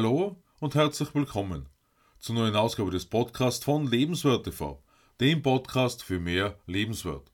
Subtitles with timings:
[0.00, 1.68] Hallo und herzlich willkommen
[2.18, 4.82] zur neuen Ausgabe des Podcasts von Lebenswert TV,
[5.20, 7.30] dem Podcast für mehr Lebenswert.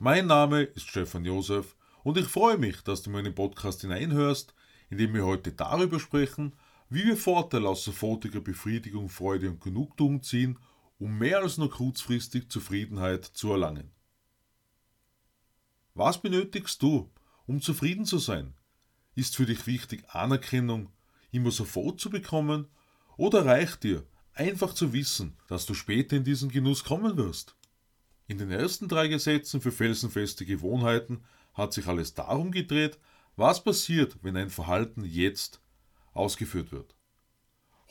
[0.00, 3.82] Mein Name ist Stefan Josef und ich freue mich, dass du mir in den Podcast
[3.82, 4.52] hineinhörst,
[4.90, 6.56] in dem wir heute darüber sprechen,
[6.90, 10.58] wie wir Vorteile aus sofortiger Befriedigung, Freude und Genugtuung ziehen,
[10.98, 13.92] um mehr als nur kurzfristig Zufriedenheit zu erlangen.
[15.94, 17.12] Was benötigst du,
[17.46, 18.54] um zufrieden zu sein?
[19.14, 20.90] Ist für dich wichtig, Anerkennung
[21.32, 22.68] immer sofort zu bekommen?
[23.16, 27.56] Oder reicht dir, einfach zu wissen, dass du später in diesen Genuss kommen wirst?
[28.28, 31.24] In den ersten drei Gesetzen für felsenfeste Gewohnheiten
[31.54, 32.98] hat sich alles darum gedreht,
[33.36, 35.60] was passiert, wenn ein Verhalten jetzt
[36.14, 36.94] ausgeführt wird.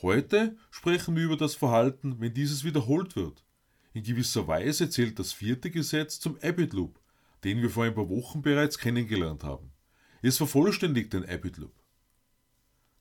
[0.00, 3.44] Heute sprechen wir über das Verhalten, wenn dieses wiederholt wird.
[3.92, 7.00] In gewisser Weise zählt das vierte Gesetz zum Abbott Loop,
[7.44, 9.70] den wir vor ein paar Wochen bereits kennengelernt haben.
[10.22, 11.81] Es vervollständigt den Abbott Loop.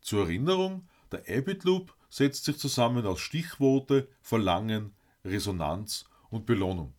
[0.02, 4.94] Zur Erinnerung, der Abbott Loop setzt sich zusammen aus Stichworte, Verlangen,
[5.24, 6.94] Resonanz und Belohnung,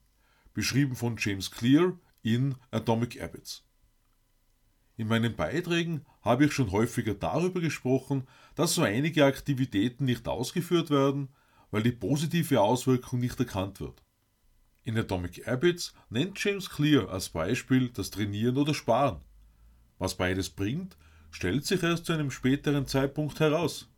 [0.55, 3.64] beschrieben von James Clear in Atomic Habits.
[4.97, 10.91] In meinen Beiträgen habe ich schon häufiger darüber gesprochen, dass so einige Aktivitäten nicht ausgeführt
[10.91, 11.28] werden,
[11.70, 14.03] weil die positive Auswirkung nicht erkannt wird.
[14.84, 19.20] In Atomic Habits nennt James Clear als Beispiel das Trainieren oder Sparen.
[19.98, 20.97] Was beides bringt,
[21.33, 23.88] stellt sich erst zu einem späteren Zeitpunkt heraus.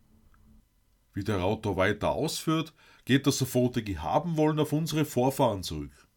[1.13, 6.07] Wie der Autor weiter ausführt, geht das sofortige Haben-Wollen auf unsere Vorfahren zurück.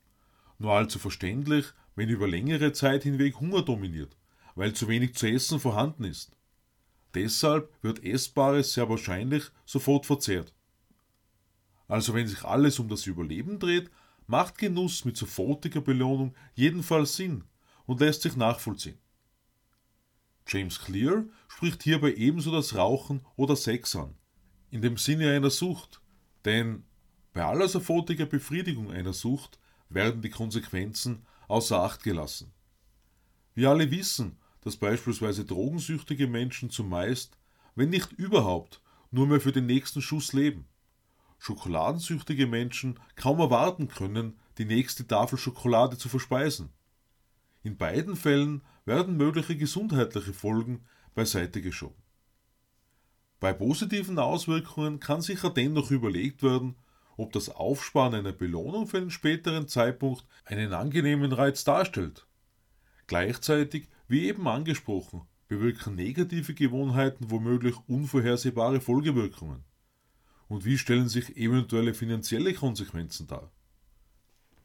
[0.59, 4.17] Nur allzu verständlich, wenn über längere Zeit hinweg Hunger dominiert,
[4.55, 6.37] weil zu wenig zu essen vorhanden ist.
[7.15, 10.55] Deshalb wird Essbares sehr wahrscheinlich sofort verzehrt.
[11.89, 13.91] Also wenn sich alles um das Überleben dreht,
[14.27, 17.45] macht Genuss mit sofortiger Belohnung jedenfalls Sinn
[17.87, 18.99] und lässt sich nachvollziehen.
[20.49, 24.15] James Clear spricht hierbei ebenso das Rauchen oder Sex an,
[24.71, 26.01] in dem Sinne einer Sucht,
[26.45, 26.85] denn
[27.35, 29.59] bei aller sofortiger Befriedigung einer Sucht
[29.91, 32.53] werden die Konsequenzen außer Acht gelassen.
[33.55, 37.39] Wir alle wissen, dass beispielsweise drogensüchtige Menschen zumeist,
[37.75, 40.67] wenn nicht überhaupt, nur mehr für den nächsten Schuss leben.
[41.39, 46.71] Schokoladensüchtige Menschen kaum erwarten können, die nächste Tafel Schokolade zu verspeisen.
[47.69, 52.03] In beiden Fällen werden mögliche gesundheitliche Folgen beiseite geschoben.
[53.41, 56.77] Bei positiven Auswirkungen kann sicher dennoch überlegt werden,
[57.19, 62.27] ob das Aufsparen einer Belohnung für einen späteren Zeitpunkt einen angenehmen Reiz darstellt.
[63.07, 69.63] Gleichzeitig, wie eben angesprochen, bewirken negative Gewohnheiten womöglich unvorhersehbare Folgewirkungen.
[70.49, 73.53] Und wie stellen sich eventuelle finanzielle Konsequenzen dar?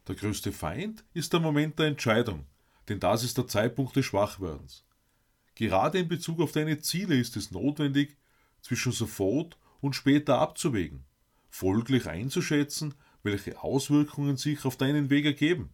[0.07, 2.45] Der größte Feind ist der Moment der Entscheidung,
[2.89, 4.85] denn das ist der Zeitpunkt des Schwachwerdens.
[5.55, 8.17] Gerade in Bezug auf deine Ziele ist es notwendig,
[8.61, 11.05] zwischen sofort und später abzuwägen,
[11.49, 15.73] folglich einzuschätzen, welche Auswirkungen sich auf deinen Weg ergeben.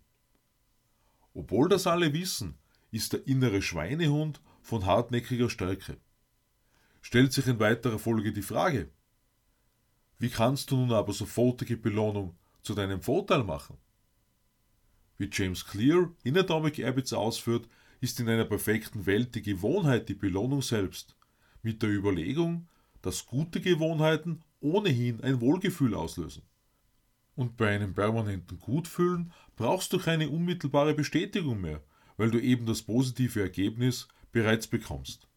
[1.34, 2.58] Obwohl das alle wissen,
[2.92, 5.98] ist der innere Schweinehund von hartnäckiger Stärke.
[7.02, 8.90] Stellt sich in weiterer Folge die Frage,
[10.18, 13.78] wie kannst du nun aber sofortige Belohnung zu deinem Vorteil machen?
[15.20, 17.68] Wie James Clear in Atomic Habits ausführt,
[18.00, 21.18] ist in einer perfekten Welt die Gewohnheit die Belohnung selbst,
[21.62, 22.70] mit der Überlegung,
[23.02, 26.44] dass gute Gewohnheiten ohnehin ein Wohlgefühl auslösen.
[27.36, 31.84] Und bei einem permanenten Gutfühlen brauchst du keine unmittelbare Bestätigung mehr,
[32.16, 35.28] weil du eben das positive Ergebnis bereits bekommst.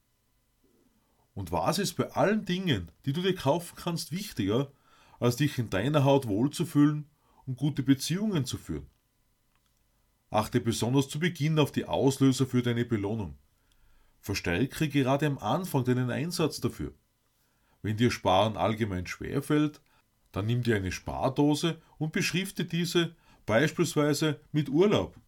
[1.34, 4.70] Und was ist bei allen Dingen, die du dir kaufen kannst, wichtiger,
[5.18, 7.10] als dich in deiner Haut wohlzufühlen
[7.46, 8.86] und gute Beziehungen zu führen?
[10.32, 13.36] Achte besonders zu Beginn auf die Auslöser für deine Belohnung.
[14.18, 16.94] Verstärke gerade am Anfang deinen Einsatz dafür.
[17.82, 19.82] Wenn dir Sparen allgemein schwerfällt,
[20.32, 25.20] dann nimm dir eine Spardose und beschrifte diese beispielsweise mit Urlaub.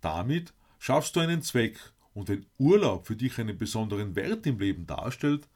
[0.00, 1.78] Damit schaffst du einen Zweck
[2.14, 5.46] und wenn Urlaub für dich einen besonderen Wert im Leben darstellt,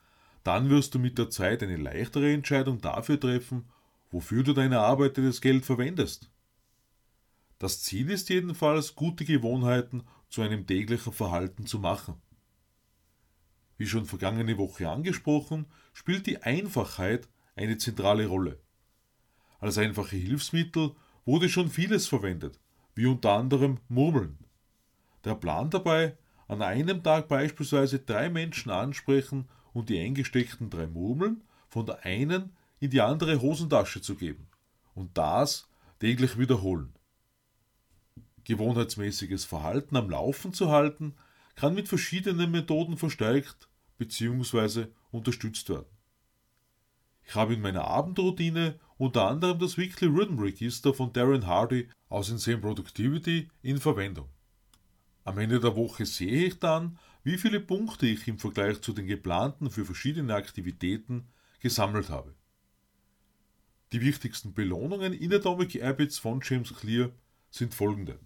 [0.45, 3.71] dann wirst du mit der Zeit eine leichtere Entscheidung dafür treffen,
[4.11, 6.31] wofür du dein erarbeitetes Geld verwendest.
[7.61, 12.15] Das Ziel ist jedenfalls, gute Gewohnheiten zu einem täglichen Verhalten zu machen.
[13.77, 18.59] Wie schon vergangene Woche angesprochen, spielt die Einfachheit eine zentrale Rolle.
[19.59, 20.93] Als einfache Hilfsmittel
[21.27, 22.59] wurde schon vieles verwendet,
[22.95, 24.39] wie unter anderem Murmeln.
[25.25, 26.17] Der Plan dabei,
[26.49, 32.57] an einem Tag beispielsweise drei Menschen ansprechen und die eingesteckten drei Murmeln von der einen
[32.79, 34.47] in die andere Hosentasche zu geben
[34.95, 35.69] und das
[35.99, 36.95] täglich wiederholen.
[38.45, 41.15] Gewohnheitsmäßiges Verhalten am Laufen zu halten,
[41.55, 44.87] kann mit verschiedenen Methoden verstärkt bzw.
[45.11, 45.87] unterstützt werden.
[47.27, 52.29] Ich habe in meiner Abendroutine unter anderem das Weekly Rhythm Register von Darren Hardy aus
[52.29, 54.29] Insane Productivity in Verwendung.
[55.25, 59.07] Am Ende der Woche sehe ich dann, wie viele Punkte ich im Vergleich zu den
[59.07, 61.29] geplanten für verschiedene Aktivitäten
[61.61, 62.35] gesammelt habe.
[63.93, 67.11] Die wichtigsten Belohnungen in Atomic Habits von James Clear
[67.51, 68.19] sind folgende.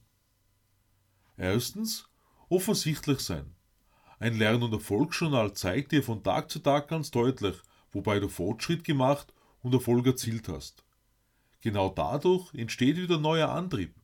[1.36, 2.08] Erstens,
[2.48, 3.54] offensichtlich sein.
[4.19, 7.56] Ein Lern- und Erfolgsjournal zeigt dir von Tag zu Tag ganz deutlich,
[7.92, 10.84] wobei du Fortschritt gemacht und Erfolg erzielt hast.
[11.60, 13.94] Genau dadurch entsteht wieder neuer Antrieb.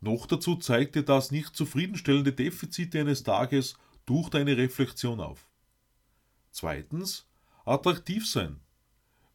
[0.00, 5.48] Noch dazu zeigt dir das nicht zufriedenstellende Defizite eines Tages durch deine Reflexion auf.
[6.50, 7.26] Zweitens,
[7.64, 8.60] attraktiv sein.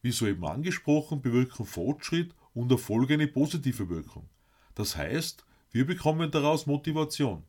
[0.01, 4.29] Wie soeben angesprochen, bewirken Fortschritt und Erfolg eine positive Wirkung.
[4.75, 5.46] Das heißt,
[5.77, 7.43] wir bekommen daraus Motivation.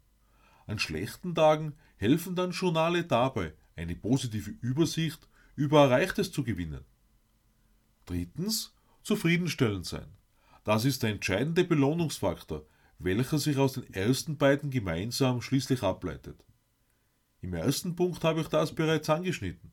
[0.67, 5.27] An schlechten Tagen helfen dann Journale dabei, eine positive Übersicht
[5.57, 6.85] über Erreichtes zu gewinnen.
[8.05, 10.09] Drittens, zufriedenstellend sein.
[10.63, 12.67] Das ist der entscheidende Belohnungsfaktor,
[12.99, 16.45] welcher sich aus den ersten beiden gemeinsam schließlich ableitet.
[17.41, 19.73] Im ersten Punkt habe ich das bereits angeschnitten.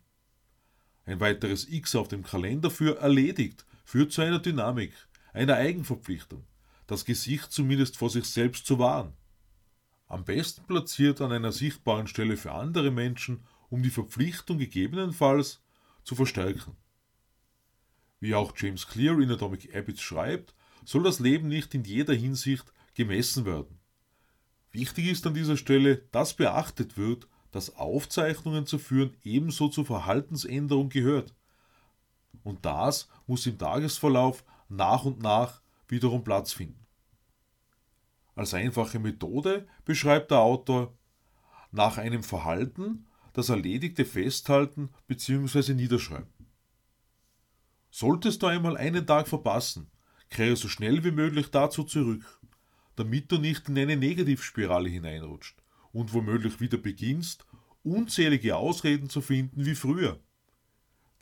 [1.04, 4.94] Ein weiteres X auf dem Kalender für erledigt führt zu einer Dynamik,
[5.34, 6.46] einer Eigenverpflichtung,
[6.88, 9.14] das Gesicht zumindest vor sich selbst zu wahren.
[10.08, 15.62] Am besten platziert an einer sichtbaren Stelle für andere Menschen, um die Verpflichtung gegebenenfalls
[16.04, 16.76] zu verstärken.
[18.20, 20.54] Wie auch James Clear in Atomic Habits schreibt,
[20.86, 23.80] soll das Leben nicht in jeder Hinsicht gemessen werden.
[24.72, 30.90] Wichtig ist an dieser Stelle, dass beachtet wird, dass Aufzeichnungen zu führen ebenso zur Verhaltensänderung
[30.90, 31.34] gehört.
[32.44, 36.86] Und das muss im Tagesverlauf nach und nach wiederum Platz finden.
[38.36, 40.94] Als einfache Methode beschreibt der Autor
[41.72, 45.74] nach einem Verhalten das Erledigte festhalten bzw.
[45.74, 46.34] niederschreiben.
[47.92, 49.90] Solltest du einmal einen Tag verpassen,
[50.30, 52.42] kehre so schnell wie möglich dazu zurück,
[52.96, 55.62] damit du nicht in eine Negativspirale hineinrutscht
[55.94, 57.46] und womöglich wieder beginnst,
[57.84, 60.20] unzählige Ausreden zu finden wie früher.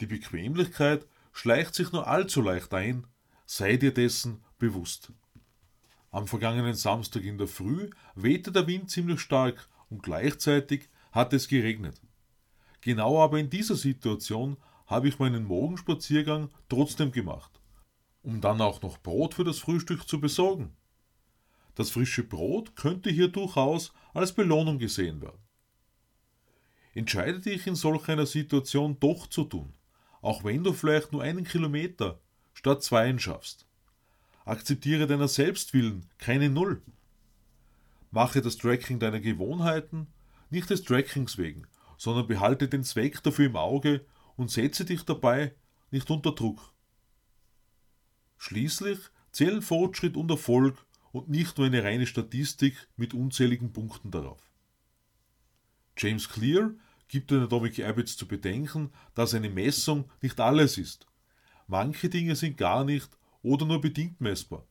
[0.02, 3.06] Die Bequemlichkeit schleicht sich nur allzu leicht ein,
[3.56, 5.12] sei dir dessen bewusst.
[6.10, 11.48] Am vergangenen Samstag in der Früh wehte der Wind ziemlich stark und gleichzeitig hat es
[11.48, 12.02] geregnet.
[12.82, 14.58] Genau aber in dieser Situation
[14.88, 17.62] habe ich meinen Morgenspaziergang trotzdem gemacht,
[18.24, 20.76] um dann auch noch Brot für das Frühstück zu besorgen.
[21.76, 25.42] Das frische Brot könnte hier durchaus als Belohnung gesehen werden.
[26.96, 29.74] Entscheide dich in solch einer Situation doch zu tun,
[30.24, 32.20] auch wenn du vielleicht nur einen Kilometer
[32.54, 33.66] statt zweien schaffst.
[34.46, 36.82] Akzeptiere deiner Selbstwillen keine Null.
[38.12, 40.08] Mache das Tracking deiner Gewohnheiten
[40.50, 41.68] nicht des Trackings wegen,
[41.98, 44.06] sondern behalte den Zweck dafür im Auge
[44.36, 45.54] und setze dich dabei
[45.92, 46.74] nicht unter Druck.
[48.38, 49.00] Schließlich
[49.32, 54.52] zählen Fortschritt und Erfolg und nicht nur eine reine Statistik mit unzähligen Punkten darauf.
[55.98, 56.72] James Clear
[57.08, 61.08] gibt den Atomic Habits zu bedenken, dass eine Messung nicht alles ist.
[61.68, 63.10] Manche Dinge sind gar nicht
[63.42, 64.68] oder nur bedingt messbar.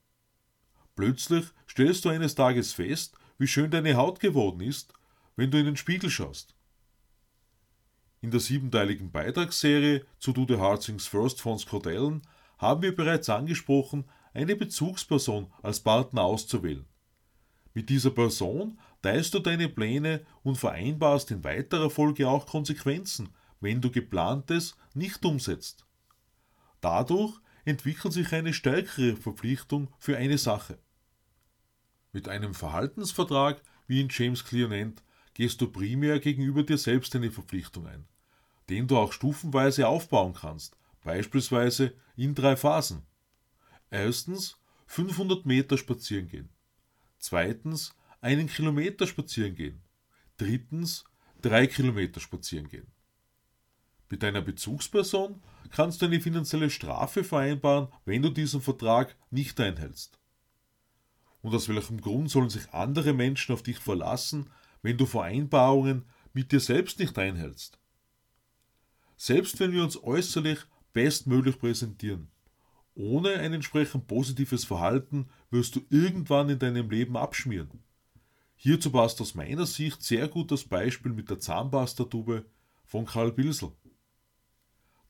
[0.94, 4.92] Plötzlich stellst du eines Tages fest, wie schön deine Haut geworden ist,
[5.36, 6.54] wenn du in den Spiegel schaust.
[8.20, 12.22] In der siebenteiligen Beitragsserie zu Do the Hard Things First von Scott Allen
[12.58, 16.86] haben wir bereits angesprochen, eine Bezugsperson als Partner auszuwählen.
[17.74, 23.80] Mit dieser Person teilst du deine Pläne und vereinbarst in weiterer Folge auch Konsequenzen, wenn
[23.80, 25.86] du geplantes nicht umsetzt.
[26.82, 30.78] Dadurch entwickelt sich eine stärkere Verpflichtung für eine Sache.
[32.12, 37.30] Mit einem Verhaltensvertrag, wie ihn James Clear nennt, gehst du primär gegenüber dir selbst eine
[37.30, 38.04] Verpflichtung ein,
[38.68, 43.02] den du auch stufenweise aufbauen kannst, beispielsweise in drei Phasen.
[43.90, 46.50] Erstens 500 Meter spazieren gehen.
[47.18, 49.82] Zweitens einen Kilometer spazieren gehen.
[50.36, 51.04] Drittens
[51.40, 52.90] drei Kilometer spazieren gehen.
[54.10, 55.40] Mit deiner Bezugsperson
[55.72, 60.18] kannst du eine finanzielle Strafe vereinbaren, wenn du diesen Vertrag nicht einhältst.
[61.40, 64.50] Und aus welchem Grund sollen sich andere Menschen auf dich verlassen,
[64.82, 67.78] wenn du Vereinbarungen mit dir selbst nicht einhältst?
[69.16, 70.58] Selbst wenn wir uns äußerlich
[70.92, 72.28] bestmöglich präsentieren,
[72.94, 77.82] ohne ein entsprechend positives Verhalten wirst du irgendwann in deinem Leben abschmieren.
[78.56, 82.44] Hierzu passt aus meiner Sicht sehr gut das Beispiel mit der Zahnpastatube
[82.84, 83.72] von Karl Bilsel.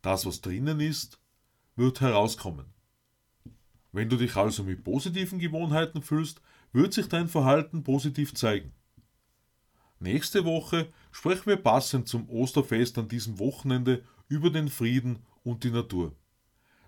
[0.02, 1.18] Das, was drinnen ist,
[1.76, 2.66] wird herauskommen.
[3.92, 6.40] Wenn du dich also mit positiven Gewohnheiten fühlst,
[6.72, 8.72] wird sich dein Verhalten positiv zeigen.
[10.00, 15.70] Nächste Woche sprechen wir passend zum Osterfest an diesem Wochenende über den Frieden und die
[15.70, 16.16] Natur.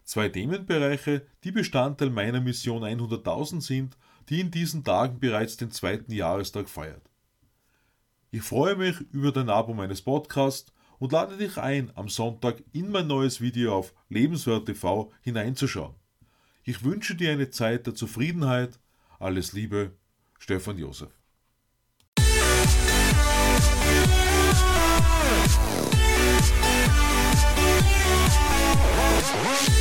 [0.03, 3.97] Zwei Themenbereiche, die Bestandteil meiner Mission 100.000 sind,
[4.29, 7.09] die in diesen Tagen bereits den zweiten Jahrestag feiert.
[8.31, 12.91] Ich freue mich über dein Abo meines Podcasts und lade dich ein, am Sonntag in
[12.91, 15.95] mein neues Video auf Lebenswert TV hineinzuschauen.
[16.65, 18.79] Ich wünsche dir eine Zeit der Zufriedenheit.
[19.19, 19.93] Alles Liebe,
[20.39, 21.11] Stefan Josef.
[29.45, 29.74] What?